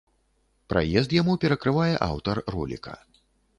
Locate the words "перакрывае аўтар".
1.45-2.43